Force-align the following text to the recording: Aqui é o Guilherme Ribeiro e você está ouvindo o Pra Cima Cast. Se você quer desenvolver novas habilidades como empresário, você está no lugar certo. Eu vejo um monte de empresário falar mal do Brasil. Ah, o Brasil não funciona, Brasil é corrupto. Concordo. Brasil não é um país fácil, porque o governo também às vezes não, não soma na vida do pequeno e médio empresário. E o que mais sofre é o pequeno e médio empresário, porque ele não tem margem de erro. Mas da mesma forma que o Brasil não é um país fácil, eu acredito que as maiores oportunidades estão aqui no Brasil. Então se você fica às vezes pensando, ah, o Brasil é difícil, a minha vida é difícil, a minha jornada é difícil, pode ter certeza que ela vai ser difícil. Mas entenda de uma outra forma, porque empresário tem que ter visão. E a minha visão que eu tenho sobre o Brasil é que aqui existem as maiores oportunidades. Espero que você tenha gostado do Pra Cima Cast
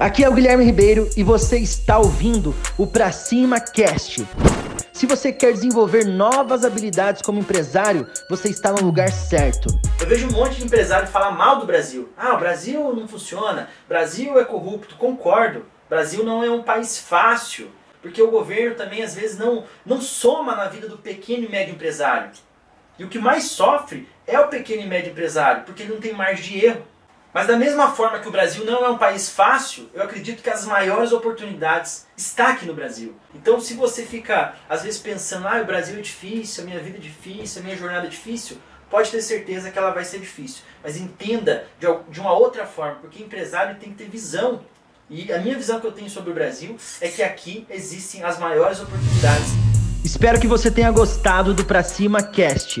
Aqui 0.00 0.24
é 0.24 0.28
o 0.30 0.32
Guilherme 0.32 0.64
Ribeiro 0.64 1.10
e 1.14 1.22
você 1.22 1.58
está 1.58 1.98
ouvindo 1.98 2.54
o 2.78 2.86
Pra 2.86 3.12
Cima 3.12 3.60
Cast. 3.60 4.26
Se 4.94 5.04
você 5.04 5.30
quer 5.30 5.52
desenvolver 5.52 6.06
novas 6.06 6.64
habilidades 6.64 7.20
como 7.20 7.38
empresário, 7.38 8.08
você 8.26 8.48
está 8.48 8.72
no 8.72 8.82
lugar 8.82 9.10
certo. 9.10 9.68
Eu 10.00 10.06
vejo 10.06 10.26
um 10.26 10.32
monte 10.32 10.56
de 10.56 10.64
empresário 10.64 11.06
falar 11.06 11.32
mal 11.32 11.60
do 11.60 11.66
Brasil. 11.66 12.08
Ah, 12.16 12.32
o 12.32 12.38
Brasil 12.38 12.96
não 12.96 13.06
funciona, 13.06 13.68
Brasil 13.86 14.40
é 14.40 14.44
corrupto. 14.46 14.96
Concordo. 14.96 15.66
Brasil 15.86 16.24
não 16.24 16.42
é 16.42 16.50
um 16.50 16.62
país 16.62 16.98
fácil, 16.98 17.70
porque 18.00 18.22
o 18.22 18.30
governo 18.30 18.76
também 18.76 19.02
às 19.02 19.14
vezes 19.14 19.38
não, 19.38 19.64
não 19.84 20.00
soma 20.00 20.56
na 20.56 20.68
vida 20.68 20.88
do 20.88 20.96
pequeno 20.96 21.44
e 21.44 21.50
médio 21.50 21.74
empresário. 21.74 22.30
E 22.98 23.04
o 23.04 23.08
que 23.08 23.18
mais 23.18 23.50
sofre 23.50 24.08
é 24.26 24.40
o 24.40 24.48
pequeno 24.48 24.80
e 24.80 24.86
médio 24.86 25.10
empresário, 25.10 25.64
porque 25.64 25.82
ele 25.82 25.92
não 25.92 26.00
tem 26.00 26.14
margem 26.14 26.58
de 26.58 26.64
erro. 26.64 26.86
Mas 27.32 27.46
da 27.46 27.56
mesma 27.56 27.92
forma 27.92 28.18
que 28.18 28.28
o 28.28 28.32
Brasil 28.32 28.64
não 28.64 28.84
é 28.84 28.88
um 28.88 28.98
país 28.98 29.30
fácil, 29.30 29.88
eu 29.94 30.02
acredito 30.02 30.42
que 30.42 30.50
as 30.50 30.66
maiores 30.66 31.12
oportunidades 31.12 32.06
estão 32.16 32.46
aqui 32.46 32.66
no 32.66 32.74
Brasil. 32.74 33.14
Então 33.34 33.60
se 33.60 33.74
você 33.74 34.04
fica 34.04 34.54
às 34.68 34.82
vezes 34.82 35.00
pensando, 35.00 35.46
ah, 35.46 35.60
o 35.60 35.64
Brasil 35.64 35.96
é 35.96 36.00
difícil, 36.02 36.64
a 36.64 36.66
minha 36.66 36.80
vida 36.80 36.98
é 36.98 37.00
difícil, 37.00 37.60
a 37.60 37.64
minha 37.64 37.76
jornada 37.76 38.06
é 38.06 38.10
difícil, 38.10 38.58
pode 38.90 39.10
ter 39.10 39.22
certeza 39.22 39.70
que 39.70 39.78
ela 39.78 39.92
vai 39.92 40.04
ser 40.04 40.18
difícil. 40.18 40.62
Mas 40.82 40.96
entenda 40.96 41.66
de 42.08 42.20
uma 42.20 42.32
outra 42.32 42.66
forma, 42.66 42.96
porque 42.96 43.22
empresário 43.22 43.76
tem 43.76 43.90
que 43.90 43.96
ter 43.96 44.10
visão. 44.10 44.62
E 45.08 45.32
a 45.32 45.38
minha 45.38 45.56
visão 45.56 45.80
que 45.80 45.86
eu 45.86 45.92
tenho 45.92 46.10
sobre 46.10 46.30
o 46.30 46.34
Brasil 46.34 46.76
é 47.00 47.08
que 47.08 47.22
aqui 47.22 47.66
existem 47.70 48.24
as 48.24 48.38
maiores 48.38 48.80
oportunidades. 48.80 49.50
Espero 50.04 50.40
que 50.40 50.46
você 50.46 50.70
tenha 50.70 50.90
gostado 50.90 51.52
do 51.52 51.64
Pra 51.64 51.82
Cima 51.82 52.22
Cast 52.22 52.80